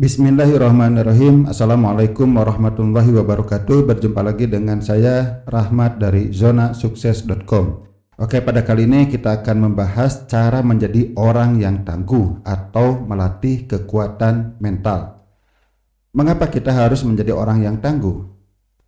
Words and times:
Bismillahirrahmanirrahim. 0.00 1.44
Assalamualaikum 1.44 2.24
warahmatullahi 2.32 3.12
wabarakatuh. 3.20 3.84
Berjumpa 3.84 4.24
lagi 4.24 4.48
dengan 4.48 4.80
saya 4.80 5.44
Rahmat 5.44 6.00
dari 6.00 6.32
zonasukses.com. 6.32 7.84
Oke, 8.16 8.40
pada 8.40 8.64
kali 8.64 8.88
ini 8.88 9.12
kita 9.12 9.44
akan 9.44 9.68
membahas 9.68 10.24
cara 10.24 10.64
menjadi 10.64 11.12
orang 11.20 11.60
yang 11.60 11.84
tangguh 11.84 12.40
atau 12.48 12.96
melatih 13.04 13.68
kekuatan 13.68 14.56
mental. 14.56 15.20
Mengapa 16.16 16.48
kita 16.48 16.72
harus 16.72 17.04
menjadi 17.04 17.36
orang 17.36 17.60
yang 17.60 17.76
tangguh? 17.84 18.24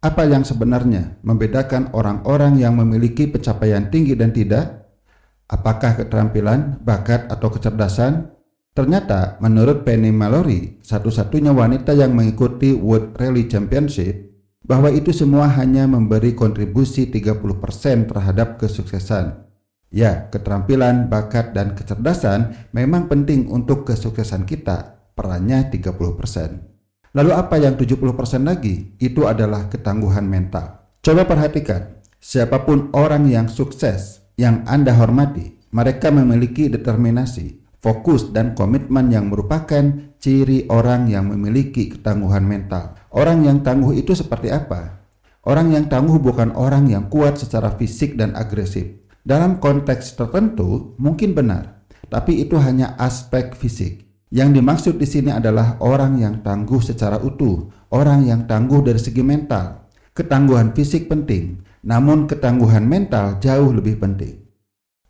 Apa 0.00 0.24
yang 0.24 0.48
sebenarnya 0.48 1.20
membedakan 1.20 1.92
orang-orang 1.92 2.56
yang 2.56 2.72
memiliki 2.80 3.28
pencapaian 3.28 3.92
tinggi 3.92 4.16
dan 4.16 4.32
tidak? 4.32 4.96
Apakah 5.44 5.92
keterampilan, 5.92 6.80
bakat, 6.80 7.28
atau 7.28 7.52
kecerdasan? 7.52 8.32
Ternyata 8.72 9.36
menurut 9.44 9.84
Penny 9.84 10.08
Mallory, 10.08 10.80
satu-satunya 10.80 11.52
wanita 11.52 11.92
yang 11.92 12.16
mengikuti 12.16 12.72
World 12.72 13.12
Rally 13.20 13.44
Championship, 13.44 14.32
bahwa 14.64 14.88
itu 14.88 15.12
semua 15.12 15.44
hanya 15.60 15.84
memberi 15.84 16.32
kontribusi 16.32 17.12
30% 17.12 18.08
terhadap 18.08 18.56
kesuksesan. 18.56 19.44
Ya, 19.92 20.32
keterampilan, 20.32 21.12
bakat, 21.12 21.52
dan 21.52 21.76
kecerdasan 21.76 22.72
memang 22.72 23.12
penting 23.12 23.52
untuk 23.52 23.84
kesuksesan 23.84 24.48
kita, 24.48 25.04
perannya 25.12 25.68
30%. 25.68 27.12
Lalu 27.12 27.30
apa 27.36 27.60
yang 27.60 27.76
70% 27.76 28.48
lagi? 28.48 28.96
Itu 28.96 29.28
adalah 29.28 29.68
ketangguhan 29.68 30.24
mental. 30.24 30.96
Coba 31.04 31.28
perhatikan, 31.28 32.00
siapa 32.16 32.64
pun 32.64 32.88
orang 32.96 33.28
yang 33.28 33.52
sukses, 33.52 34.24
yang 34.40 34.64
Anda 34.64 34.96
hormati, 34.96 35.60
mereka 35.76 36.08
memiliki 36.08 36.72
determinasi, 36.72 37.61
fokus 37.82 38.30
dan 38.30 38.54
komitmen 38.54 39.10
yang 39.10 39.26
merupakan 39.26 40.14
ciri 40.22 40.70
orang 40.70 41.10
yang 41.10 41.28
memiliki 41.34 41.90
ketangguhan 41.90 42.46
mental. 42.46 42.94
Orang 43.10 43.42
yang 43.42 43.66
tangguh 43.66 43.98
itu 43.98 44.14
seperti 44.14 44.54
apa? 44.54 45.02
Orang 45.42 45.74
yang 45.74 45.90
tangguh 45.90 46.22
bukan 46.22 46.54
orang 46.54 46.86
yang 46.86 47.10
kuat 47.10 47.42
secara 47.42 47.74
fisik 47.74 48.14
dan 48.14 48.38
agresif. 48.38 49.02
Dalam 49.26 49.58
konteks 49.58 50.14
tertentu 50.14 50.94
mungkin 51.02 51.34
benar, 51.34 51.82
tapi 52.06 52.38
itu 52.38 52.54
hanya 52.62 52.94
aspek 52.94 53.58
fisik. 53.58 54.06
Yang 54.32 54.62
dimaksud 54.62 54.94
di 54.96 55.04
sini 55.04 55.30
adalah 55.34 55.76
orang 55.82 56.16
yang 56.22 56.40
tangguh 56.40 56.80
secara 56.80 57.18
utuh, 57.20 57.68
orang 57.90 58.24
yang 58.24 58.46
tangguh 58.46 58.80
dari 58.80 59.02
segi 59.02 59.20
mental. 59.20 59.90
Ketangguhan 60.14 60.72
fisik 60.72 61.10
penting, 61.10 61.60
namun 61.82 62.30
ketangguhan 62.30 62.86
mental 62.86 63.42
jauh 63.42 63.74
lebih 63.74 63.98
penting. 63.98 64.41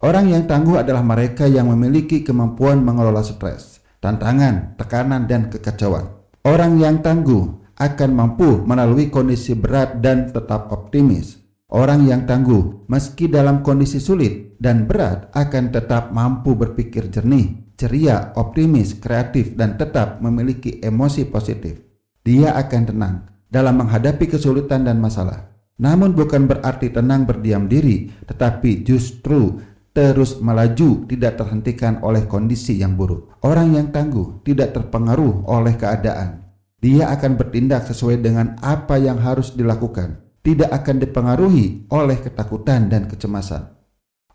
Orang 0.03 0.35
yang 0.35 0.51
tangguh 0.51 0.83
adalah 0.83 1.07
mereka 1.07 1.47
yang 1.47 1.71
memiliki 1.71 2.27
kemampuan 2.27 2.83
mengelola 2.83 3.23
stres, 3.23 3.79
tantangan, 4.03 4.75
tekanan, 4.75 5.31
dan 5.31 5.47
kekacauan. 5.47 6.11
Orang 6.43 6.83
yang 6.83 7.07
tangguh 7.07 7.71
akan 7.79 8.11
mampu 8.11 8.67
melalui 8.67 9.15
kondisi 9.15 9.55
berat 9.55 10.03
dan 10.03 10.35
tetap 10.35 10.75
optimis. 10.75 11.39
Orang 11.71 12.11
yang 12.11 12.27
tangguh, 12.27 12.91
meski 12.91 13.31
dalam 13.31 13.63
kondisi 13.63 14.03
sulit 14.03 14.59
dan 14.59 14.91
berat, 14.91 15.31
akan 15.39 15.71
tetap 15.71 16.11
mampu 16.11 16.59
berpikir 16.59 17.07
jernih, 17.07 17.73
ceria, 17.79 18.35
optimis, 18.35 18.99
kreatif, 18.99 19.55
dan 19.55 19.79
tetap 19.79 20.19
memiliki 20.19 20.83
emosi 20.83 21.31
positif. 21.31 21.79
Dia 22.27 22.59
akan 22.59 22.83
tenang 22.91 23.15
dalam 23.47 23.79
menghadapi 23.79 24.27
kesulitan 24.27 24.83
dan 24.83 24.99
masalah. 24.99 25.47
Namun 25.79 26.13
bukan 26.13 26.51
berarti 26.51 26.91
tenang 26.91 27.23
berdiam 27.25 27.71
diri, 27.71 28.11
tetapi 28.27 28.85
justru 28.85 29.72
terus 29.93 30.41
melaju 30.41 31.05
tidak 31.05 31.37
terhentikan 31.37 32.01
oleh 32.01 32.25
kondisi 32.25 32.81
yang 32.81 32.97
buruk. 32.97 33.37
Orang 33.45 33.77
yang 33.77 33.93
tangguh 33.93 34.41
tidak 34.41 34.73
terpengaruh 34.73 35.45
oleh 35.45 35.77
keadaan. 35.77 36.49
Dia 36.83 37.13
akan 37.15 37.39
bertindak 37.39 37.87
sesuai 37.87 38.19
dengan 38.19 38.59
apa 38.59 38.99
yang 38.99 39.21
harus 39.23 39.55
dilakukan, 39.55 40.19
tidak 40.43 40.73
akan 40.83 40.99
dipengaruhi 40.99 41.87
oleh 41.93 42.19
ketakutan 42.19 42.91
dan 42.91 43.07
kecemasan. 43.07 43.71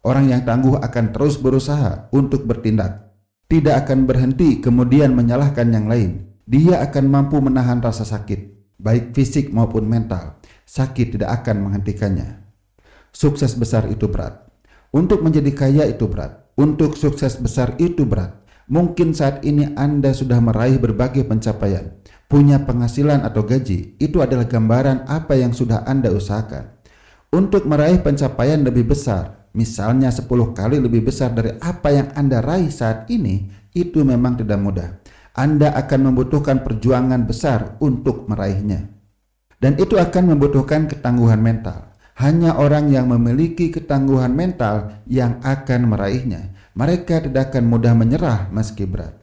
Orang 0.06 0.32
yang 0.32 0.48
tangguh 0.48 0.80
akan 0.80 1.12
terus 1.12 1.36
berusaha 1.36 2.08
untuk 2.16 2.48
bertindak, 2.48 3.12
tidak 3.52 3.84
akan 3.84 4.08
berhenti 4.08 4.64
kemudian 4.64 5.12
menyalahkan 5.12 5.68
yang 5.68 5.92
lain. 5.92 6.32
Dia 6.48 6.80
akan 6.88 7.12
mampu 7.12 7.44
menahan 7.44 7.84
rasa 7.84 8.08
sakit, 8.08 8.80
baik 8.80 9.12
fisik 9.12 9.52
maupun 9.52 9.84
mental. 9.84 10.40
Sakit 10.64 11.20
tidak 11.20 11.44
akan 11.44 11.68
menghentikannya. 11.68 12.48
Sukses 13.12 13.52
besar 13.60 13.92
itu 13.92 14.08
berat 14.08 14.48
untuk 14.92 15.24
menjadi 15.24 15.52
kaya 15.54 15.84
itu 15.88 16.08
berat. 16.08 16.48
Untuk 16.58 16.98
sukses 16.98 17.38
besar 17.38 17.78
itu 17.78 18.04
berat. 18.04 18.34
Mungkin 18.68 19.16
saat 19.16 19.48
ini 19.48 19.72
Anda 19.80 20.12
sudah 20.12 20.44
meraih 20.44 20.76
berbagai 20.76 21.24
pencapaian, 21.24 22.04
punya 22.28 22.60
penghasilan 22.68 23.24
atau 23.24 23.48
gaji, 23.48 23.96
itu 23.96 24.20
adalah 24.20 24.44
gambaran 24.44 25.08
apa 25.08 25.40
yang 25.40 25.56
sudah 25.56 25.88
Anda 25.88 26.12
usahakan. 26.12 26.76
Untuk 27.32 27.64
meraih 27.64 28.04
pencapaian 28.04 28.60
lebih 28.68 28.92
besar, 28.92 29.48
misalnya 29.56 30.12
10 30.12 30.52
kali 30.52 30.84
lebih 30.84 31.08
besar 31.08 31.32
dari 31.32 31.56
apa 31.64 31.96
yang 31.96 32.12
Anda 32.12 32.44
raih 32.44 32.68
saat 32.68 33.08
ini, 33.08 33.48
itu 33.72 34.04
memang 34.04 34.36
tidak 34.36 34.60
mudah. 34.60 34.90
Anda 35.32 35.72
akan 35.72 36.12
membutuhkan 36.12 36.68
perjuangan 36.68 37.24
besar 37.24 37.80
untuk 37.80 38.28
meraihnya. 38.28 38.92
Dan 39.64 39.80
itu 39.80 39.96
akan 39.96 40.36
membutuhkan 40.36 40.92
ketangguhan 40.92 41.40
mental. 41.40 41.87
Hanya 42.18 42.58
orang 42.58 42.90
yang 42.90 43.14
memiliki 43.14 43.70
ketangguhan 43.70 44.34
mental 44.34 45.06
yang 45.06 45.38
akan 45.46 45.94
meraihnya. 45.94 46.50
Mereka 46.74 47.30
tidak 47.30 47.54
akan 47.54 47.70
mudah 47.70 47.94
menyerah 47.94 48.50
meski 48.50 48.90
berat. 48.90 49.14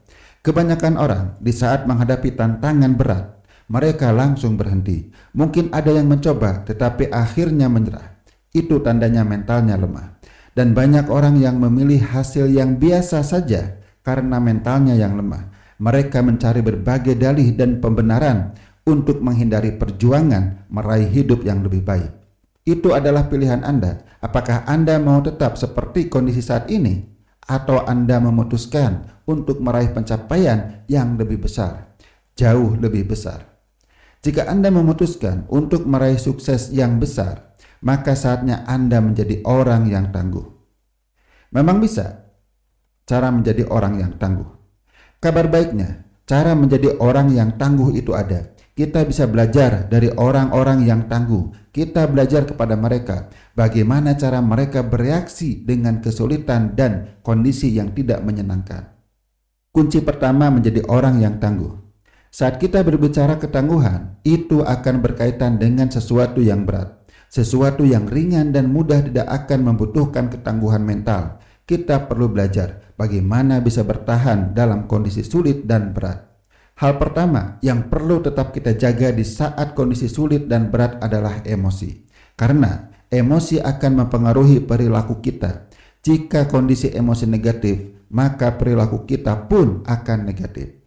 Kebanyakan 0.47 0.95
orang 0.95 1.25
di 1.43 1.51
saat 1.51 1.91
menghadapi 1.91 2.39
tantangan 2.39 2.95
berat, 2.95 3.43
mereka 3.67 4.15
langsung 4.15 4.55
berhenti. 4.55 5.11
Mungkin 5.35 5.75
ada 5.75 5.91
yang 5.91 6.07
mencoba 6.07 6.63
tetapi 6.63 7.11
akhirnya 7.11 7.67
menyerah. 7.67 8.15
Itu 8.55 8.79
tandanya 8.79 9.27
mentalnya 9.27 9.75
lemah. 9.75 10.15
Dan 10.55 10.71
banyak 10.71 11.11
orang 11.11 11.43
yang 11.43 11.59
memilih 11.59 11.99
hasil 11.99 12.47
yang 12.47 12.79
biasa 12.79 13.27
saja 13.27 13.83
karena 14.07 14.39
mentalnya 14.39 14.95
yang 14.95 15.19
lemah. 15.19 15.51
Mereka 15.83 16.23
mencari 16.23 16.63
berbagai 16.63 17.19
dalih 17.19 17.59
dan 17.59 17.83
pembenaran 17.83 18.55
untuk 18.87 19.19
menghindari 19.19 19.75
perjuangan 19.75 20.71
meraih 20.71 21.11
hidup 21.11 21.43
yang 21.43 21.67
lebih 21.67 21.83
baik. 21.83 22.24
Itu 22.65 22.97
adalah 22.97 23.29
pilihan 23.29 23.61
Anda. 23.61 24.01
Apakah 24.25 24.65
Anda 24.65 24.97
mau 24.97 25.21
tetap 25.21 25.61
seperti 25.61 26.09
kondisi 26.09 26.41
saat 26.41 26.73
ini 26.73 27.05
atau 27.45 27.85
Anda 27.85 28.17
memutuskan 28.25 29.21
untuk 29.29 29.61
meraih 29.61 29.93
pencapaian 29.93 30.89
yang 30.89 31.21
lebih 31.21 31.45
besar, 31.45 31.93
jauh 32.33 32.73
lebih 32.81 33.05
besar? 33.05 33.45
Jika 34.25 34.49
Anda 34.49 34.73
memutuskan 34.73 35.45
untuk 35.53 35.85
meraih 35.85 36.17
sukses 36.17 36.73
yang 36.73 36.97
besar, 36.97 37.53
maka 37.85 38.17
saatnya 38.17 38.65
Anda 38.65 39.05
menjadi 39.05 39.45
orang 39.45 39.93
yang 39.93 40.09
tangguh. 40.09 40.49
Memang 41.53 41.85
bisa 41.85 42.33
cara 43.05 43.29
menjadi 43.29 43.69
orang 43.69 44.01
yang 44.01 44.17
tangguh. 44.17 44.49
Kabar 45.21 45.53
baiknya, 45.53 46.09
cara 46.25 46.57
menjadi 46.57 46.97
orang 46.97 47.29
yang 47.37 47.61
tangguh 47.61 47.93
itu 47.93 48.17
ada 48.17 48.54
kita 48.75 49.07
bisa 49.07 49.31
belajar 49.31 49.87
dari 49.87 50.11
orang-orang 50.11 50.83
yang 50.83 51.07
tangguh. 51.07 51.71
Kita 51.71 52.11
belajar 52.11 52.43
kepada 52.43 52.75
mereka 52.75 53.31
bagaimana 53.55 54.19
cara 54.19 54.43
mereka 54.43 54.83
bereaksi 54.83 55.63
dengan 55.63 56.03
kesulitan 56.03 56.75
dan 56.75 57.23
kondisi 57.23 57.71
yang 57.71 57.95
tidak 57.95 58.19
menyenangkan. 58.27 58.91
Kunci 59.71 60.03
pertama 60.03 60.51
menjadi 60.51 60.83
orang 60.91 61.23
yang 61.23 61.39
tangguh. 61.39 61.71
Saat 62.35 62.59
kita 62.59 62.83
berbicara 62.83 63.39
ketangguhan, 63.39 64.19
itu 64.27 64.67
akan 64.67 64.99
berkaitan 64.99 65.55
dengan 65.55 65.87
sesuatu 65.87 66.43
yang 66.43 66.67
berat. 66.67 67.07
Sesuatu 67.31 67.87
yang 67.87 68.11
ringan 68.11 68.51
dan 68.51 68.75
mudah 68.75 69.07
tidak 69.07 69.31
akan 69.31 69.71
membutuhkan 69.71 70.31
ketangguhan 70.35 70.83
mental. 70.83 71.39
Kita 71.63 72.11
perlu 72.11 72.27
belajar 72.27 72.91
bagaimana 72.99 73.63
bisa 73.63 73.87
bertahan 73.87 74.51
dalam 74.51 74.91
kondisi 74.91 75.23
sulit 75.23 75.63
dan 75.63 75.95
berat. 75.95 76.34
Hal 76.75 76.99
pertama 76.99 77.63
yang 77.63 77.87
perlu 77.87 78.19
tetap 78.19 78.51
kita 78.51 78.75
jaga 78.75 79.15
di 79.15 79.23
saat 79.23 79.79
kondisi 79.79 80.11
sulit 80.11 80.51
dan 80.51 80.75
berat 80.75 80.99
adalah 80.99 81.39
emosi. 81.47 82.03
Karena 82.35 82.91
emosi 83.07 83.63
akan 83.63 84.03
mempengaruhi 84.03 84.59
perilaku 84.67 85.23
kita. 85.23 85.71
Jika 86.03 86.51
kondisi 86.51 86.91
emosi 86.91 87.31
negatif, 87.31 88.07
maka 88.11 88.59
perilaku 88.59 89.07
kita 89.07 89.47
pun 89.47 89.87
akan 89.87 90.19
negatif. 90.27 90.83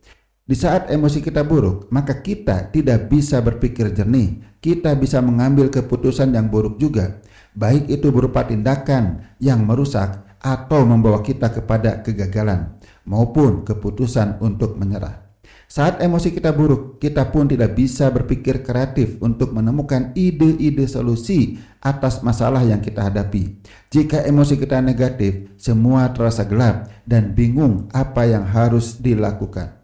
Di 0.48 0.56
saat 0.56 0.92
emosi 0.92 1.24
kita 1.24 1.48
buruk, 1.48 1.88
maka 1.92 2.20
kita 2.20 2.72
tidak 2.72 3.08
bisa 3.08 3.40
berpikir 3.40 3.92
jernih. 3.96 4.60
Kita 4.60 4.92
bisa 4.96 5.24
mengambil 5.24 5.72
keputusan 5.72 6.36
yang 6.36 6.52
buruk 6.52 6.80
juga, 6.80 7.24
baik 7.56 7.88
itu 7.88 8.12
berupa 8.12 8.44
tindakan 8.44 9.24
yang 9.40 9.64
merusak 9.64 10.24
atau 10.40 10.84
membawa 10.84 11.24
kita 11.24 11.52
kepada 11.52 12.04
kegagalan, 12.04 12.76
maupun 13.04 13.64
keputusan 13.64 14.40
untuk 14.44 14.76
menyerah. 14.80 15.27
Saat 15.68 16.00
emosi 16.00 16.32
kita 16.32 16.56
buruk, 16.56 16.96
kita 16.96 17.28
pun 17.28 17.44
tidak 17.44 17.76
bisa 17.76 18.08
berpikir 18.08 18.64
kreatif 18.64 19.20
untuk 19.20 19.52
menemukan 19.52 20.16
ide-ide 20.16 20.88
solusi 20.88 21.60
atas 21.84 22.24
masalah 22.24 22.64
yang 22.64 22.80
kita 22.80 23.04
hadapi. 23.04 23.60
Jika 23.92 24.24
emosi 24.24 24.56
kita 24.56 24.80
negatif, 24.80 25.52
semua 25.60 26.08
terasa 26.16 26.48
gelap 26.48 26.88
dan 27.04 27.36
bingung 27.36 27.92
apa 27.92 28.24
yang 28.24 28.48
harus 28.48 28.96
dilakukan. 29.04 29.76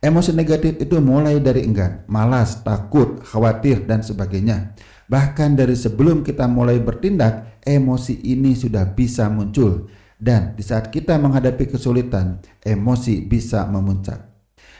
Emosi 0.00 0.32
negatif 0.32 0.80
itu 0.80 0.96
mulai 0.96 1.36
dari 1.44 1.60
enggan, 1.68 2.08
malas, 2.08 2.64
takut, 2.64 3.20
khawatir, 3.20 3.84
dan 3.84 4.00
sebagainya. 4.00 4.72
Bahkan 5.12 5.60
dari 5.60 5.76
sebelum 5.76 6.24
kita 6.24 6.48
mulai 6.48 6.80
bertindak, 6.80 7.60
emosi 7.68 8.16
ini 8.24 8.56
sudah 8.56 8.96
bisa 8.96 9.28
muncul. 9.28 9.92
Dan 10.16 10.56
di 10.56 10.64
saat 10.64 10.88
kita 10.88 11.20
menghadapi 11.20 11.68
kesulitan, 11.68 12.40
emosi 12.64 13.28
bisa 13.28 13.68
memuncak. 13.68 14.37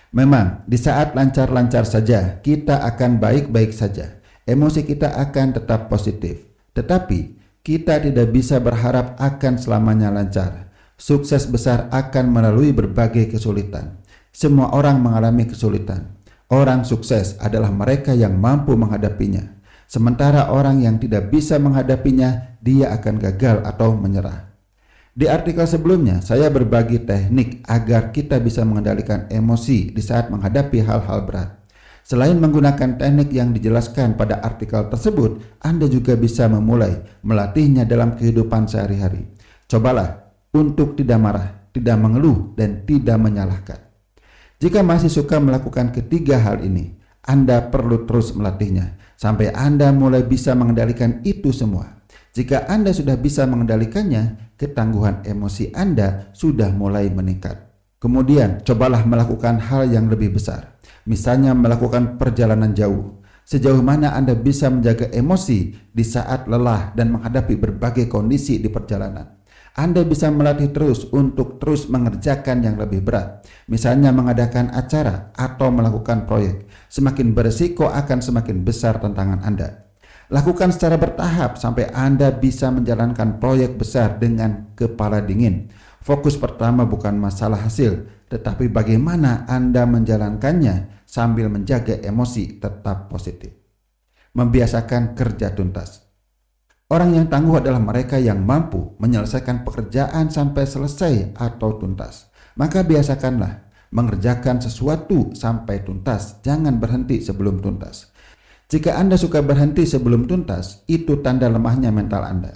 Memang, 0.08 0.64
di 0.64 0.80
saat 0.80 1.12
lancar-lancar 1.12 1.84
saja, 1.84 2.40
kita 2.40 2.80
akan 2.80 3.20
baik-baik 3.20 3.76
saja. 3.76 4.24
Emosi 4.48 4.88
kita 4.88 5.12
akan 5.12 5.60
tetap 5.60 5.92
positif. 5.92 6.48
Tetapi, 6.72 7.36
kita 7.60 8.00
tidak 8.00 8.32
bisa 8.32 8.56
berharap 8.56 9.20
akan 9.20 9.60
selamanya 9.60 10.08
lancar. 10.08 10.72
Sukses 10.96 11.44
besar 11.44 11.92
akan 11.92 12.32
melalui 12.32 12.72
berbagai 12.72 13.28
kesulitan. 13.28 14.00
Semua 14.32 14.72
orang 14.72 14.96
mengalami 15.04 15.44
kesulitan. 15.44 16.16
Orang 16.48 16.88
sukses 16.88 17.36
adalah 17.36 17.68
mereka 17.68 18.16
yang 18.16 18.40
mampu 18.40 18.72
menghadapinya. 18.72 19.60
Sementara 19.84 20.48
orang 20.48 20.80
yang 20.80 20.96
tidak 20.96 21.28
bisa 21.28 21.60
menghadapinya, 21.60 22.56
dia 22.64 22.88
akan 22.96 23.20
gagal 23.20 23.60
atau 23.68 23.92
menyerah. 23.92 24.47
Di 25.18 25.26
artikel 25.26 25.66
sebelumnya, 25.66 26.22
saya 26.22 26.46
berbagi 26.46 27.02
teknik 27.02 27.66
agar 27.66 28.14
kita 28.14 28.38
bisa 28.38 28.62
mengendalikan 28.62 29.26
emosi 29.26 29.90
di 29.90 29.98
saat 29.98 30.30
menghadapi 30.30 30.78
hal-hal 30.78 31.26
berat. 31.26 31.58
Selain 32.06 32.38
menggunakan 32.38 33.02
teknik 33.02 33.34
yang 33.34 33.50
dijelaskan 33.50 34.14
pada 34.14 34.38
artikel 34.38 34.86
tersebut, 34.86 35.58
Anda 35.58 35.90
juga 35.90 36.14
bisa 36.14 36.46
memulai 36.46 37.02
melatihnya 37.26 37.82
dalam 37.82 38.14
kehidupan 38.14 38.70
sehari-hari. 38.70 39.26
Cobalah 39.66 40.38
untuk 40.54 40.94
tidak 40.94 41.18
marah, 41.18 41.66
tidak 41.74 41.98
mengeluh, 41.98 42.54
dan 42.54 42.86
tidak 42.86 43.18
menyalahkan. 43.18 43.90
Jika 44.62 44.86
masih 44.86 45.10
suka 45.10 45.42
melakukan 45.42 45.90
ketiga 45.90 46.38
hal 46.38 46.62
ini, 46.62 46.94
Anda 47.26 47.66
perlu 47.66 48.06
terus 48.06 48.30
melatihnya 48.38 48.94
sampai 49.18 49.50
Anda 49.50 49.90
mulai 49.90 50.22
bisa 50.22 50.54
mengendalikan 50.54 51.26
itu 51.26 51.50
semua. 51.50 51.97
Jika 52.38 52.70
Anda 52.70 52.94
sudah 52.94 53.18
bisa 53.18 53.50
mengendalikannya, 53.50 54.54
ketangguhan 54.54 55.26
emosi 55.26 55.74
Anda 55.74 56.30
sudah 56.30 56.70
mulai 56.70 57.10
meningkat. 57.10 57.66
Kemudian, 57.98 58.62
cobalah 58.62 59.02
melakukan 59.02 59.58
hal 59.58 59.90
yang 59.90 60.06
lebih 60.06 60.38
besar, 60.38 60.78
misalnya 61.02 61.50
melakukan 61.50 62.14
perjalanan 62.14 62.78
jauh. 62.78 63.18
Sejauh 63.42 63.82
mana 63.82 64.14
Anda 64.14 64.38
bisa 64.38 64.70
menjaga 64.70 65.10
emosi 65.10 65.90
di 65.90 66.04
saat 66.06 66.46
lelah 66.46 66.94
dan 66.94 67.10
menghadapi 67.18 67.58
berbagai 67.58 68.06
kondisi 68.06 68.62
di 68.62 68.70
perjalanan. 68.70 69.42
Anda 69.74 70.06
bisa 70.06 70.30
melatih 70.30 70.70
terus 70.70 71.10
untuk 71.10 71.58
terus 71.58 71.90
mengerjakan 71.90 72.62
yang 72.62 72.78
lebih 72.78 73.02
berat, 73.02 73.42
misalnya 73.66 74.14
mengadakan 74.14 74.70
acara 74.70 75.34
atau 75.34 75.74
melakukan 75.74 76.22
proyek. 76.22 76.70
Semakin 76.86 77.34
berisiko 77.34 77.90
akan 77.90 78.22
semakin 78.22 78.62
besar 78.62 79.02
tantangan 79.02 79.42
Anda. 79.42 79.87
Lakukan 80.28 80.76
secara 80.76 81.00
bertahap 81.00 81.56
sampai 81.56 81.88
Anda 81.88 82.28
bisa 82.28 82.68
menjalankan 82.68 83.40
proyek 83.40 83.80
besar 83.80 84.20
dengan 84.20 84.76
kepala 84.76 85.24
dingin. 85.24 85.72
Fokus 86.04 86.36
pertama 86.36 86.84
bukan 86.84 87.16
masalah 87.16 87.64
hasil, 87.64 88.04
tetapi 88.28 88.68
bagaimana 88.68 89.48
Anda 89.48 89.88
menjalankannya 89.88 91.04
sambil 91.08 91.48
menjaga 91.48 91.96
emosi 92.04 92.60
tetap 92.60 93.08
positif. 93.08 93.56
Membiasakan 94.36 95.16
kerja 95.16 95.56
tuntas. 95.56 96.04
Orang 96.92 97.16
yang 97.16 97.32
tangguh 97.32 97.64
adalah 97.64 97.80
mereka 97.80 98.20
yang 98.20 98.44
mampu 98.44 99.00
menyelesaikan 99.00 99.64
pekerjaan 99.64 100.28
sampai 100.28 100.68
selesai 100.68 101.40
atau 101.40 101.80
tuntas. 101.80 102.28
Maka 102.60 102.84
biasakanlah 102.84 103.68
mengerjakan 103.96 104.60
sesuatu 104.60 105.32
sampai 105.32 105.80
tuntas, 105.80 106.44
jangan 106.44 106.76
berhenti 106.76 107.24
sebelum 107.24 107.64
tuntas. 107.64 108.12
Jika 108.68 109.00
Anda 109.00 109.16
suka 109.16 109.40
berhenti 109.40 109.88
sebelum 109.88 110.28
tuntas, 110.28 110.84
itu 110.86 111.24
tanda 111.24 111.48
lemahnya 111.48 111.88
mental 111.88 112.22
Anda. 112.22 112.52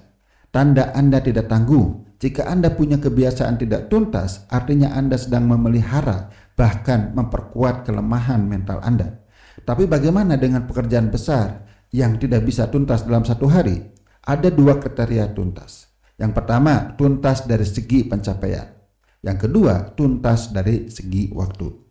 Tanda 0.52 0.92
Anda 0.92 1.24
tidak 1.24 1.48
tangguh. 1.48 2.16
Jika 2.20 2.46
Anda 2.46 2.70
punya 2.76 3.00
kebiasaan 3.00 3.56
tidak 3.58 3.88
tuntas, 3.88 4.44
artinya 4.52 4.92
Anda 4.92 5.16
sedang 5.16 5.48
memelihara, 5.48 6.28
bahkan 6.54 7.16
memperkuat 7.16 7.88
kelemahan 7.88 8.44
mental 8.44 8.84
Anda. 8.84 9.24
Tapi 9.64 9.88
bagaimana 9.88 10.36
dengan 10.36 10.68
pekerjaan 10.68 11.08
besar 11.08 11.64
yang 11.90 12.20
tidak 12.20 12.44
bisa 12.44 12.68
tuntas 12.68 13.02
dalam 13.08 13.24
satu 13.24 13.48
hari? 13.48 13.92
ada 14.22 14.48
dua 14.50 14.78
kriteria 14.78 15.34
tuntas. 15.34 15.90
Yang 16.14 16.32
pertama, 16.38 16.94
tuntas 16.94 17.42
dari 17.42 17.66
segi 17.66 18.06
pencapaian. 18.06 18.70
Yang 19.22 19.48
kedua, 19.48 19.94
tuntas 19.98 20.54
dari 20.54 20.86
segi 20.90 21.30
waktu. 21.34 21.81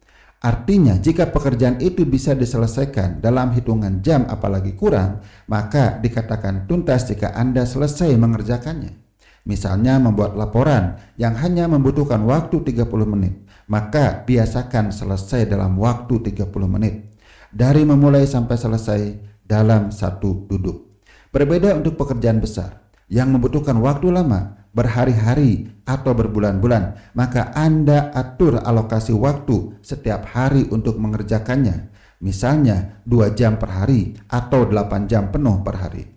Artinya, 0.42 0.98
jika 0.98 1.30
pekerjaan 1.30 1.78
itu 1.86 2.02
bisa 2.02 2.34
diselesaikan 2.34 3.22
dalam 3.22 3.54
hitungan 3.54 4.02
jam 4.02 4.26
apalagi 4.26 4.74
kurang, 4.74 5.22
maka 5.46 6.02
dikatakan 6.02 6.66
tuntas 6.66 7.06
jika 7.06 7.30
Anda 7.38 7.62
selesai 7.62 8.18
mengerjakannya. 8.18 8.98
Misalnya 9.46 10.02
membuat 10.02 10.34
laporan 10.34 10.98
yang 11.22 11.38
hanya 11.38 11.70
membutuhkan 11.70 12.26
waktu 12.26 12.58
30 12.74 12.90
menit, 13.06 13.38
maka 13.70 14.26
biasakan 14.26 14.90
selesai 14.90 15.46
dalam 15.46 15.78
waktu 15.78 16.34
30 16.34 16.50
menit. 16.66 17.14
Dari 17.54 17.86
memulai 17.86 18.26
sampai 18.26 18.58
selesai 18.58 19.02
dalam 19.46 19.94
satu 19.94 20.50
duduk. 20.50 21.06
Berbeda 21.30 21.78
untuk 21.78 22.02
pekerjaan 22.02 22.42
besar 22.42 22.82
yang 23.12 23.36
membutuhkan 23.36 23.76
waktu 23.84 24.08
lama, 24.08 24.64
berhari-hari 24.72 25.68
atau 25.84 26.16
berbulan-bulan, 26.16 27.12
maka 27.12 27.52
Anda 27.52 28.08
atur 28.16 28.64
alokasi 28.64 29.12
waktu 29.12 29.84
setiap 29.84 30.32
hari 30.32 30.72
untuk 30.72 30.96
mengerjakannya. 30.96 31.92
Misalnya 32.24 33.04
2 33.04 33.36
jam 33.36 33.60
per 33.60 33.76
hari 33.76 34.16
atau 34.32 34.64
8 34.64 35.12
jam 35.12 35.28
penuh 35.28 35.60
per 35.60 35.76
hari. 35.76 36.08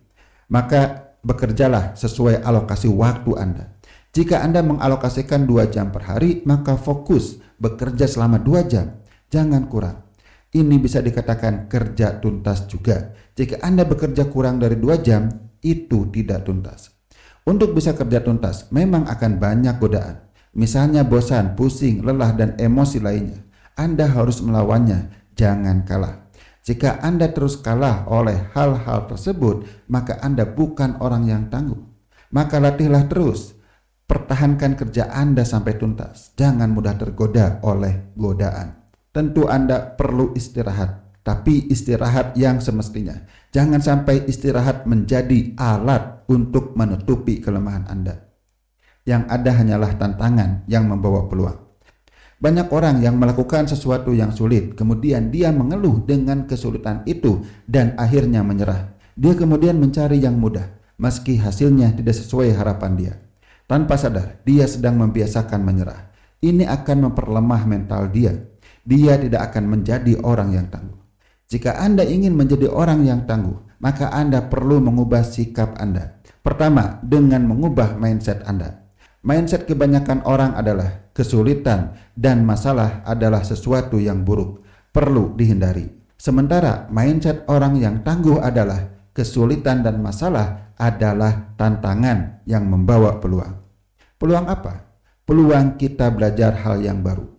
Maka 0.54 1.10
bekerjalah 1.26 1.98
sesuai 1.98 2.46
alokasi 2.46 2.86
waktu 2.86 3.30
Anda. 3.34 3.74
Jika 4.14 4.46
Anda 4.46 4.62
mengalokasikan 4.62 5.50
2 5.50 5.74
jam 5.74 5.90
per 5.90 6.06
hari, 6.06 6.46
maka 6.46 6.78
fokus 6.78 7.42
bekerja 7.58 8.06
selama 8.06 8.38
2 8.38 8.70
jam. 8.70 9.02
Jangan 9.34 9.66
kurang. 9.66 10.04
Ini 10.54 10.78
bisa 10.78 11.02
dikatakan 11.02 11.66
kerja 11.66 12.22
tuntas 12.22 12.70
juga. 12.70 13.10
Jika 13.34 13.58
Anda 13.66 13.82
bekerja 13.82 14.30
kurang 14.30 14.62
dari 14.62 14.78
dua 14.78 15.02
jam, 15.02 15.26
itu 15.64 16.06
tidak 16.12 16.44
tuntas. 16.44 16.92
Untuk 17.48 17.72
bisa 17.72 17.96
kerja 17.96 18.20
tuntas, 18.20 18.68
memang 18.68 19.08
akan 19.08 19.40
banyak 19.40 19.80
godaan. 19.80 20.28
Misalnya 20.54 21.02
bosan, 21.02 21.56
pusing, 21.56 22.04
lelah, 22.04 22.36
dan 22.36 22.54
emosi 22.60 23.00
lainnya. 23.00 23.40
Anda 23.74 24.06
harus 24.06 24.38
melawannya, 24.44 25.32
jangan 25.34 25.82
kalah. 25.82 26.30
Jika 26.64 27.02
Anda 27.02 27.32
terus 27.34 27.58
kalah 27.58 28.06
oleh 28.08 28.52
hal-hal 28.54 29.10
tersebut, 29.10 29.66
maka 29.90 30.20
Anda 30.22 30.46
bukan 30.46 31.02
orang 31.02 31.26
yang 31.26 31.50
tangguh. 31.50 31.80
Maka 32.30 32.62
latihlah 32.62 33.10
terus, 33.10 33.58
pertahankan 34.06 34.78
kerja 34.78 35.10
Anda 35.10 35.42
sampai 35.42 35.76
tuntas. 35.76 36.32
Jangan 36.38 36.70
mudah 36.70 36.96
tergoda 36.96 37.58
oleh 37.66 38.14
godaan 38.16 38.84
tentu 39.14 39.46
Anda 39.46 39.94
perlu 39.94 40.34
istirahat, 40.34 41.03
tapi 41.24 41.66
istirahat 41.72 42.36
yang 42.36 42.60
semestinya. 42.60 43.16
Jangan 43.50 43.80
sampai 43.80 44.28
istirahat 44.28 44.84
menjadi 44.84 45.56
alat 45.56 46.28
untuk 46.30 46.76
menutupi 46.76 47.40
kelemahan 47.40 47.88
Anda. 47.88 48.28
Yang 49.08 49.22
ada 49.32 49.50
hanyalah 49.56 49.92
tantangan 49.96 50.50
yang 50.68 50.84
membawa 50.86 51.26
peluang. 51.26 51.58
Banyak 52.38 52.68
orang 52.70 53.00
yang 53.00 53.16
melakukan 53.16 53.64
sesuatu 53.64 54.12
yang 54.12 54.30
sulit, 54.36 54.76
kemudian 54.76 55.32
dia 55.32 55.48
mengeluh 55.48 56.04
dengan 56.04 56.44
kesulitan 56.44 57.00
itu 57.08 57.40
dan 57.64 57.96
akhirnya 57.96 58.44
menyerah. 58.44 58.94
Dia 59.16 59.32
kemudian 59.32 59.80
mencari 59.80 60.20
yang 60.20 60.36
mudah, 60.36 60.68
meski 61.00 61.40
hasilnya 61.40 61.96
tidak 61.96 62.20
sesuai 62.20 62.52
harapan 62.52 62.92
dia. 63.00 63.14
Tanpa 63.64 63.96
sadar, 63.96 64.44
dia 64.44 64.68
sedang 64.68 65.00
membiasakan 65.00 65.64
menyerah. 65.64 66.12
Ini 66.44 66.68
akan 66.68 67.08
memperlemah 67.08 67.62
mental 67.64 68.12
dia 68.12 68.36
dia 68.84 69.16
tidak 69.16 69.50
akan 69.50 69.64
menjadi 69.64 70.20
orang 70.20 70.52
yang 70.52 70.68
tangguh. 70.68 71.03
Jika 71.54 71.78
Anda 71.78 72.02
ingin 72.02 72.34
menjadi 72.34 72.66
orang 72.66 73.06
yang 73.06 73.30
tangguh, 73.30 73.78
maka 73.78 74.10
Anda 74.10 74.42
perlu 74.50 74.82
mengubah 74.82 75.22
sikap 75.22 75.78
Anda. 75.78 76.18
Pertama, 76.42 76.98
dengan 77.06 77.46
mengubah 77.46 77.94
mindset 77.94 78.42
Anda. 78.42 78.90
Mindset 79.22 79.62
kebanyakan 79.70 80.26
orang 80.26 80.58
adalah 80.58 81.14
kesulitan 81.14 81.94
dan 82.18 82.42
masalah 82.42 83.06
adalah 83.06 83.46
sesuatu 83.46 84.02
yang 84.02 84.26
buruk, 84.26 84.66
perlu 84.90 85.30
dihindari. 85.38 85.94
Sementara 86.18 86.90
mindset 86.90 87.46
orang 87.46 87.78
yang 87.78 88.02
tangguh 88.02 88.42
adalah 88.42 88.90
kesulitan 89.14 89.86
dan 89.86 90.02
masalah 90.02 90.74
adalah 90.74 91.54
tantangan 91.54 92.42
yang 92.50 92.66
membawa 92.66 93.22
peluang. 93.22 93.62
Peluang 94.18 94.50
apa? 94.50 94.90
Peluang 95.22 95.78
kita 95.78 96.10
belajar 96.10 96.66
hal 96.66 96.82
yang 96.82 96.98
baru 96.98 97.30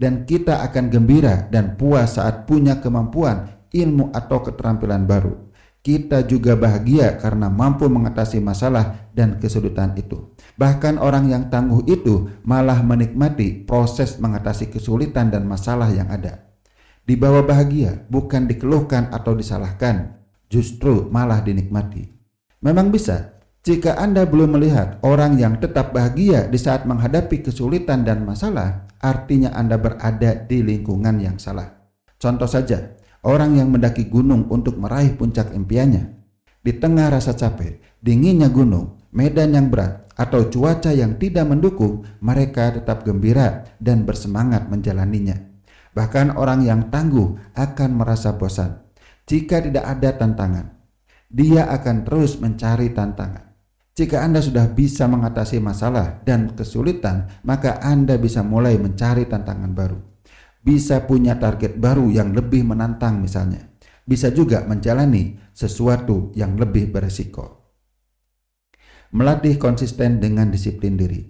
dan 0.00 0.24
kita 0.24 0.64
akan 0.64 0.88
gembira 0.88 1.44
dan 1.52 1.76
puas 1.76 2.16
saat 2.16 2.48
punya 2.48 2.80
kemampuan, 2.80 3.59
ilmu 3.72 4.10
atau 4.14 4.42
keterampilan 4.44 5.06
baru. 5.06 5.50
Kita 5.80 6.28
juga 6.28 6.60
bahagia 6.60 7.16
karena 7.16 7.48
mampu 7.48 7.88
mengatasi 7.88 8.36
masalah 8.44 9.08
dan 9.16 9.40
kesulitan 9.40 9.96
itu. 9.96 10.36
Bahkan 10.60 11.00
orang 11.00 11.32
yang 11.32 11.48
tangguh 11.48 11.88
itu 11.88 12.28
malah 12.44 12.84
menikmati 12.84 13.64
proses 13.64 14.20
mengatasi 14.20 14.68
kesulitan 14.68 15.32
dan 15.32 15.48
masalah 15.48 15.88
yang 15.88 16.12
ada. 16.12 16.52
Dibawa 17.08 17.40
bahagia, 17.40 18.04
bukan 18.12 18.44
dikeluhkan 18.44 19.08
atau 19.08 19.32
disalahkan, 19.32 20.20
justru 20.52 21.08
malah 21.08 21.40
dinikmati. 21.40 22.12
Memang 22.60 22.92
bisa, 22.92 23.40
jika 23.64 23.96
Anda 23.96 24.28
belum 24.28 24.60
melihat 24.60 25.00
orang 25.00 25.40
yang 25.40 25.56
tetap 25.64 25.96
bahagia 25.96 26.44
di 26.44 26.60
saat 26.60 26.84
menghadapi 26.84 27.40
kesulitan 27.40 28.04
dan 28.04 28.28
masalah, 28.28 28.84
artinya 29.00 29.56
Anda 29.56 29.80
berada 29.80 30.44
di 30.44 30.60
lingkungan 30.60 31.16
yang 31.24 31.40
salah. 31.40 31.72
Contoh 32.20 32.48
saja, 32.48 32.99
orang 33.26 33.56
yang 33.56 33.68
mendaki 33.72 34.08
gunung 34.08 34.48
untuk 34.48 34.76
meraih 34.80 35.16
puncak 35.16 35.52
impiannya. 35.52 36.20
Di 36.60 36.76
tengah 36.76 37.08
rasa 37.08 37.32
capek, 37.32 37.80
dinginnya 38.04 38.52
gunung, 38.52 39.00
medan 39.12 39.56
yang 39.56 39.72
berat, 39.72 40.12
atau 40.20 40.52
cuaca 40.52 40.92
yang 40.92 41.16
tidak 41.16 41.48
mendukung, 41.48 42.04
mereka 42.20 42.76
tetap 42.76 43.08
gembira 43.08 43.64
dan 43.80 44.04
bersemangat 44.04 44.68
menjalaninya. 44.68 45.40
Bahkan 45.96 46.36
orang 46.36 46.62
yang 46.62 46.92
tangguh 46.92 47.56
akan 47.56 47.90
merasa 47.96 48.36
bosan 48.36 48.90
jika 49.30 49.62
tidak 49.62 49.86
ada 49.86 50.10
tantangan. 50.18 50.66
Dia 51.30 51.70
akan 51.70 52.02
terus 52.02 52.42
mencari 52.42 52.90
tantangan. 52.90 53.54
Jika 53.94 54.26
Anda 54.26 54.42
sudah 54.42 54.66
bisa 54.74 55.06
mengatasi 55.06 55.62
masalah 55.62 56.18
dan 56.26 56.58
kesulitan, 56.58 57.30
maka 57.46 57.78
Anda 57.78 58.18
bisa 58.18 58.42
mulai 58.42 58.74
mencari 58.74 59.30
tantangan 59.30 59.70
baru. 59.70 60.09
Bisa 60.60 61.08
punya 61.08 61.40
target 61.40 61.80
baru 61.80 62.12
yang 62.12 62.36
lebih 62.36 62.68
menantang 62.68 63.24
misalnya. 63.24 63.72
Bisa 64.04 64.28
juga 64.28 64.60
menjalani 64.68 65.40
sesuatu 65.56 66.36
yang 66.36 66.60
lebih 66.60 66.92
beresiko. 66.92 67.72
Melatih 69.16 69.56
konsisten 69.56 70.20
dengan 70.20 70.52
disiplin 70.52 71.00
diri. 71.00 71.24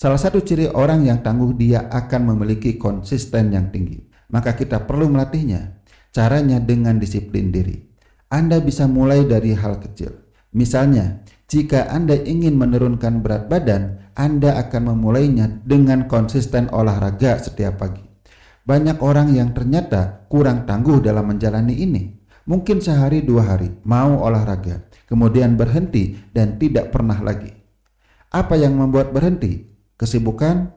Salah 0.00 0.16
satu 0.16 0.40
ciri 0.40 0.64
orang 0.66 1.04
yang 1.04 1.20
tangguh 1.20 1.52
dia 1.54 1.86
akan 1.92 2.32
memiliki 2.32 2.80
konsisten 2.80 3.52
yang 3.52 3.68
tinggi. 3.68 4.00
Maka 4.32 4.56
kita 4.56 4.88
perlu 4.88 5.12
melatihnya. 5.12 5.84
Caranya 6.10 6.58
dengan 6.58 6.98
disiplin 6.98 7.54
diri. 7.54 7.76
Anda 8.32 8.58
bisa 8.58 8.90
mulai 8.90 9.28
dari 9.28 9.54
hal 9.54 9.78
kecil. 9.78 10.10
Misalnya, 10.50 11.22
jika 11.46 11.86
Anda 11.86 12.18
ingin 12.18 12.58
menurunkan 12.58 13.22
berat 13.22 13.46
badan, 13.46 14.10
Anda 14.18 14.58
akan 14.66 14.94
memulainya 14.94 15.62
dengan 15.62 16.10
konsisten 16.10 16.66
olahraga 16.74 17.38
setiap 17.38 17.78
pagi. 17.78 18.09
Banyak 18.70 19.02
orang 19.02 19.34
yang 19.34 19.50
ternyata 19.50 20.30
kurang 20.30 20.62
tangguh 20.62 21.02
dalam 21.02 21.26
menjalani 21.26 21.74
ini. 21.74 22.22
Mungkin 22.46 22.78
sehari 22.78 23.18
dua 23.26 23.42
hari 23.42 23.66
mau 23.82 24.22
olahraga, 24.22 24.86
kemudian 25.10 25.58
berhenti 25.58 26.14
dan 26.30 26.54
tidak 26.54 26.94
pernah 26.94 27.18
lagi. 27.18 27.50
Apa 28.30 28.54
yang 28.54 28.78
membuat 28.78 29.10
berhenti? 29.10 29.66
Kesibukan? 29.98 30.70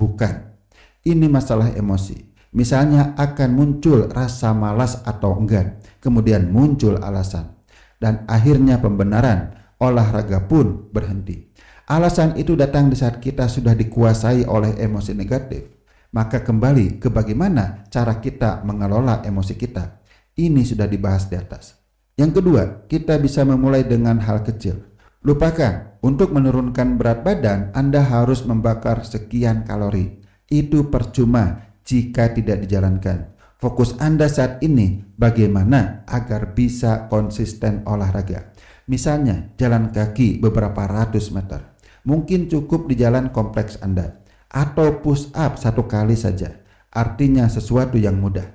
Bukan. 0.00 0.56
Ini 1.04 1.28
masalah 1.28 1.76
emosi. 1.76 2.16
Misalnya 2.56 3.12
akan 3.20 3.52
muncul 3.52 4.08
rasa 4.08 4.56
malas 4.56 5.04
atau 5.04 5.36
enggan, 5.36 5.76
kemudian 6.00 6.48
muncul 6.48 6.96
alasan. 7.04 7.52
Dan 8.00 8.24
akhirnya 8.32 8.80
pembenaran, 8.80 9.60
olahraga 9.76 10.48
pun 10.48 10.88
berhenti. 10.88 11.52
Alasan 11.84 12.40
itu 12.40 12.56
datang 12.56 12.88
di 12.88 12.96
saat 12.96 13.20
kita 13.20 13.44
sudah 13.44 13.76
dikuasai 13.76 14.48
oleh 14.48 14.80
emosi 14.80 15.12
negatif. 15.12 15.75
Maka 16.16 16.40
kembali 16.40 16.96
ke 16.96 17.12
bagaimana 17.12 17.84
cara 17.92 18.16
kita 18.24 18.64
mengelola 18.64 19.20
emosi 19.20 19.52
kita. 19.52 20.00
Ini 20.32 20.64
sudah 20.64 20.88
dibahas 20.88 21.28
di 21.28 21.36
atas. 21.36 21.76
Yang 22.16 22.40
kedua, 22.40 22.62
kita 22.88 23.20
bisa 23.20 23.44
memulai 23.44 23.84
dengan 23.84 24.16
hal 24.24 24.40
kecil. 24.40 24.80
Lupakan, 25.20 26.00
untuk 26.00 26.32
menurunkan 26.32 26.96
berat 26.96 27.20
badan, 27.20 27.68
Anda 27.76 28.00
harus 28.00 28.48
membakar 28.48 29.04
sekian 29.04 29.68
kalori. 29.68 30.24
Itu 30.48 30.88
percuma 30.88 31.76
jika 31.84 32.32
tidak 32.32 32.64
dijalankan. 32.64 33.36
Fokus 33.60 34.00
Anda 34.00 34.32
saat 34.32 34.64
ini 34.64 35.04
bagaimana 35.20 36.08
agar 36.08 36.56
bisa 36.56 37.12
konsisten 37.12 37.84
olahraga. 37.84 38.56
Misalnya, 38.88 39.52
jalan 39.60 39.92
kaki 39.92 40.40
beberapa 40.40 40.88
ratus 40.88 41.28
meter. 41.28 41.76
Mungkin 42.08 42.48
cukup 42.48 42.88
di 42.88 42.96
jalan 42.96 43.28
kompleks 43.36 43.76
Anda. 43.84 44.24
Atau 44.50 45.02
push 45.02 45.30
up 45.34 45.58
satu 45.58 45.84
kali 45.84 46.14
saja. 46.14 46.62
Artinya 46.92 47.46
sesuatu 47.50 48.00
yang 48.00 48.16
mudah. 48.16 48.46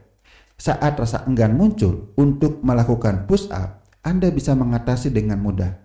Saat 0.57 0.97
rasa 0.97 1.25
enggan 1.25 1.57
muncul 1.57 2.13
untuk 2.17 2.61
melakukan 2.61 3.25
push 3.25 3.49
up, 3.49 3.85
Anda 4.01 4.29
bisa 4.33 4.57
mengatasi 4.57 5.13
dengan 5.13 5.41
mudah 5.41 5.81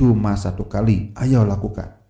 Cuma 0.00 0.32
satu 0.32 0.64
kali, 0.64 1.12
ayo 1.12 1.44
lakukan. 1.44 2.00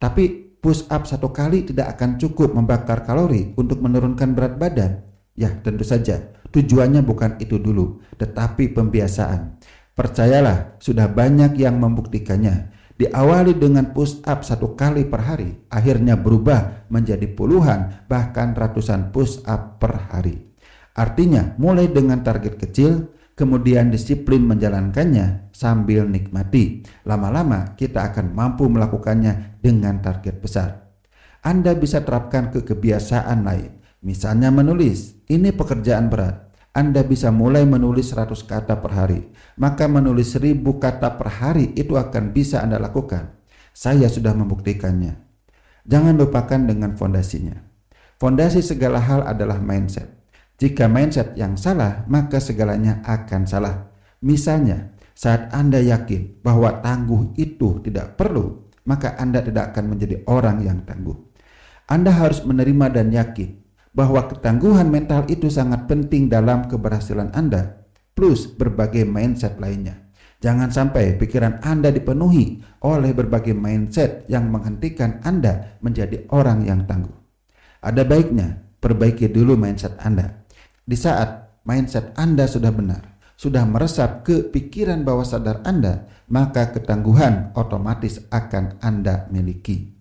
Tapi 0.00 0.56
push 0.56 0.88
up 0.88 1.04
satu 1.04 1.34
kali 1.36 1.68
tidak 1.68 1.92
akan 1.98 2.16
cukup 2.16 2.56
membakar 2.56 3.04
kalori 3.04 3.52
untuk 3.60 3.84
menurunkan 3.84 4.32
berat 4.32 4.56
badan. 4.56 5.04
Ya, 5.36 5.52
tentu 5.60 5.84
saja. 5.84 6.32
Tujuannya 6.48 7.04
bukan 7.04 7.36
itu 7.44 7.60
dulu, 7.60 8.00
tetapi 8.16 8.72
pembiasaan. 8.72 9.60
Percayalah, 9.92 10.80
sudah 10.80 11.12
banyak 11.12 11.60
yang 11.60 11.76
membuktikannya. 11.76 12.72
Diawali 12.98 13.54
dengan 13.54 13.94
push 13.94 14.26
up 14.26 14.42
satu 14.42 14.74
kali 14.74 15.06
per 15.06 15.22
hari, 15.22 15.54
akhirnya 15.70 16.18
berubah 16.18 16.90
menjadi 16.90 17.30
puluhan, 17.30 18.10
bahkan 18.10 18.58
ratusan 18.58 19.14
push 19.14 19.38
up 19.46 19.78
per 19.78 20.10
hari. 20.10 20.50
Artinya, 20.98 21.54
mulai 21.62 21.86
dengan 21.86 22.26
target 22.26 22.58
kecil, 22.58 23.14
kemudian 23.38 23.94
disiplin 23.94 24.42
menjalankannya 24.42 25.54
sambil 25.54 26.10
nikmati. 26.10 26.82
Lama-lama 27.06 27.78
kita 27.78 28.10
akan 28.10 28.34
mampu 28.34 28.66
melakukannya 28.66 29.62
dengan 29.62 30.02
target 30.02 30.42
besar. 30.42 30.90
Anda 31.46 31.78
bisa 31.78 32.02
terapkan 32.02 32.50
ke 32.50 32.66
kebiasaan 32.66 33.46
lain, 33.46 33.78
misalnya 34.02 34.50
menulis. 34.50 35.22
Ini 35.30 35.54
pekerjaan 35.54 36.10
berat. 36.10 36.47
Anda 36.76 37.00
bisa 37.02 37.32
mulai 37.32 37.64
menulis 37.64 38.12
100 38.12 38.44
kata 38.44 38.78
per 38.84 38.92
hari, 38.92 39.20
maka 39.56 39.88
menulis 39.88 40.36
1000 40.36 40.60
kata 40.78 41.16
per 41.16 41.28
hari 41.40 41.72
itu 41.74 41.96
akan 41.96 42.30
bisa 42.36 42.60
Anda 42.60 42.76
lakukan. 42.76 43.34
Saya 43.72 44.06
sudah 44.10 44.36
membuktikannya. 44.36 45.16
Jangan 45.88 46.14
lupakan 46.20 46.60
dengan 46.68 46.92
fondasinya. 46.94 47.56
Fondasi 48.20 48.60
segala 48.60 49.00
hal 49.00 49.24
adalah 49.24 49.56
mindset. 49.62 50.10
Jika 50.58 50.90
mindset 50.90 51.38
yang 51.38 51.54
salah, 51.54 52.02
maka 52.10 52.42
segalanya 52.42 52.98
akan 53.06 53.46
salah. 53.46 53.94
Misalnya, 54.18 54.98
saat 55.14 55.54
Anda 55.54 55.78
yakin 55.78 56.42
bahwa 56.42 56.82
tangguh 56.82 57.38
itu 57.38 57.78
tidak 57.80 58.18
perlu, 58.18 58.66
maka 58.82 59.14
Anda 59.16 59.38
tidak 59.38 59.72
akan 59.74 59.94
menjadi 59.94 60.26
orang 60.26 60.66
yang 60.66 60.82
tangguh. 60.82 61.14
Anda 61.86 62.10
harus 62.12 62.42
menerima 62.42 62.90
dan 62.92 63.14
yakin 63.14 63.67
bahwa 63.92 64.28
ketangguhan 64.28 64.88
mental 64.88 65.24
itu 65.28 65.48
sangat 65.52 65.88
penting 65.88 66.28
dalam 66.28 66.68
keberhasilan 66.68 67.32
Anda, 67.32 67.86
plus 68.12 68.48
berbagai 68.48 69.06
mindset 69.08 69.56
lainnya. 69.62 70.08
Jangan 70.38 70.70
sampai 70.70 71.18
pikiran 71.18 71.62
Anda 71.66 71.90
dipenuhi 71.90 72.62
oleh 72.86 73.10
berbagai 73.10 73.58
mindset 73.58 74.28
yang 74.30 74.50
menghentikan 74.54 75.18
Anda 75.26 75.78
menjadi 75.82 76.30
orang 76.30 76.62
yang 76.62 76.86
tangguh. 76.86 77.14
Ada 77.82 78.06
baiknya 78.06 78.62
perbaiki 78.78 79.26
dulu 79.26 79.58
mindset 79.58 79.98
Anda 79.98 80.38
di 80.88 80.96
saat 80.96 81.60
mindset 81.68 82.16
Anda 82.16 82.48
sudah 82.48 82.72
benar, 82.72 83.20
sudah 83.36 83.68
meresap 83.68 84.24
ke 84.24 84.48
pikiran 84.48 85.04
bawah 85.04 85.20
sadar 85.20 85.60
Anda, 85.68 86.08
maka 86.32 86.72
ketangguhan 86.72 87.52
otomatis 87.52 88.24
akan 88.32 88.80
Anda 88.80 89.28
miliki. 89.28 89.92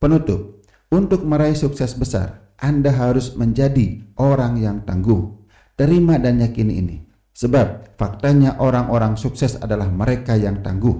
Penutup, 0.00 0.64
untuk 0.88 1.28
meraih 1.28 1.52
sukses 1.52 1.92
besar, 1.92 2.39
Anda 2.60 2.92
harus 2.92 3.34
menjadi 3.40 4.04
orang 4.20 4.60
yang 4.60 4.84
tangguh. 4.84 5.40
Terima 5.80 6.20
dan 6.20 6.44
yakini 6.44 6.76
ini. 6.76 6.96
Sebab 7.32 7.96
faktanya 7.96 8.60
orang-orang 8.60 9.16
sukses 9.16 9.56
adalah 9.56 9.88
mereka 9.88 10.36
yang 10.36 10.60
tangguh. 10.60 10.92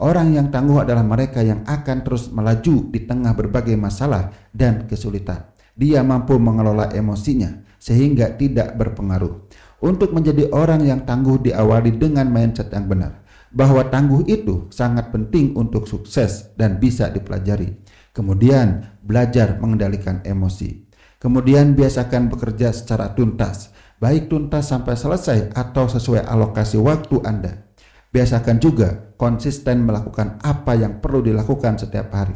Orang 0.00 0.32
yang 0.32 0.48
tangguh 0.48 0.80
adalah 0.80 1.04
mereka 1.04 1.44
yang 1.44 1.68
akan 1.68 2.00
terus 2.00 2.32
melaju 2.32 2.88
di 2.88 3.04
tengah 3.04 3.36
berbagai 3.36 3.76
masalah 3.76 4.32
dan 4.56 4.88
kesulitan. 4.88 5.52
Dia 5.76 6.00
mampu 6.00 6.40
mengelola 6.40 6.88
emosinya, 6.96 7.60
sehingga 7.76 8.32
tidak 8.40 8.72
berpengaruh. 8.80 9.52
Untuk 9.84 10.16
menjadi 10.16 10.48
orang 10.48 10.80
yang 10.88 11.04
tangguh 11.04 11.44
diawali 11.44 12.00
dengan 12.00 12.32
mindset 12.32 12.72
yang 12.72 12.88
benar, 12.88 13.20
bahwa 13.52 13.84
tangguh 13.84 14.24
itu 14.32 14.72
sangat 14.72 15.12
penting 15.12 15.52
untuk 15.60 15.84
sukses 15.84 16.56
dan 16.56 16.80
bisa 16.80 17.12
dipelajari. 17.12 17.84
Kemudian 18.16 18.96
belajar 19.04 19.60
mengendalikan 19.60 20.24
emosi. 20.24 20.91
Kemudian 21.22 21.78
biasakan 21.78 22.34
bekerja 22.34 22.74
secara 22.74 23.14
tuntas, 23.14 23.70
baik 24.02 24.26
tuntas 24.26 24.66
sampai 24.74 24.98
selesai 24.98 25.54
atau 25.54 25.86
sesuai 25.86 26.26
alokasi 26.26 26.82
waktu 26.82 27.22
Anda. 27.22 27.70
Biasakan 28.10 28.58
juga 28.58 29.14
konsisten 29.14 29.86
melakukan 29.86 30.42
apa 30.42 30.74
yang 30.74 30.98
perlu 30.98 31.22
dilakukan 31.22 31.78
setiap 31.78 32.10
hari. 32.10 32.34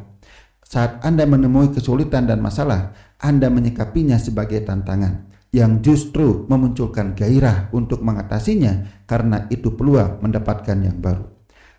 Saat 0.63 1.03
Anda 1.03 1.27
menemui 1.27 1.75
kesulitan 1.75 2.31
dan 2.31 2.39
masalah, 2.39 2.95
Anda 3.19 3.51
menyikapinya 3.51 4.23
sebagai 4.23 4.63
tantangan 4.63 5.35
yang 5.51 5.83
justru 5.83 6.47
memunculkan 6.47 7.19
gairah 7.19 7.75
untuk 7.75 8.07
mengatasinya 8.07 9.03
karena 9.11 9.51
itu 9.51 9.75
peluang 9.75 10.23
mendapatkan 10.23 10.79
yang 10.79 11.03
baru. 11.03 11.27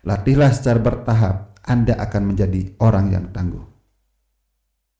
Latihlah 0.04 0.52
secara 0.52 0.76
bertahap, 0.84 1.56
Anda 1.64 1.96
akan 1.96 2.36
menjadi 2.36 2.76
orang 2.84 3.16
yang 3.16 3.32
tangguh. 3.32 3.77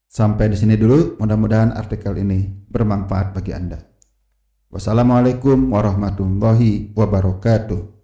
Sampai 0.09 0.49
di 0.49 0.57
sini 0.57 0.81
dulu, 0.81 1.21
mudah-mudahan 1.21 1.77
artikel 1.77 2.17
ini 2.17 2.49
bermanfaat 2.73 3.37
bagi 3.37 3.53
Anda. 3.53 3.77
Wassalamualaikum 4.73 5.69
warahmatullahi 5.69 6.97
wabarakatuh. 6.97 7.98